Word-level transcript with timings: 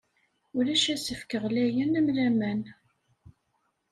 Ulac 0.57 0.85
asefk 0.93 1.31
ɣlayen 1.43 1.97
am 1.99 2.07
laman. 2.15 2.61